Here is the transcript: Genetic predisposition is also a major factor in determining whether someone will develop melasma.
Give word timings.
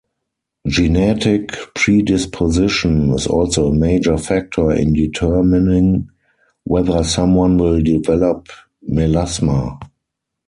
Genetic 0.65 1.51
predisposition 1.75 3.11
is 3.13 3.27
also 3.27 3.67
a 3.71 3.75
major 3.75 4.17
factor 4.17 4.71
in 4.71 4.93
determining 4.93 6.09
whether 6.63 7.03
someone 7.03 7.55
will 7.59 7.79
develop 7.83 8.47
melasma. 8.89 9.79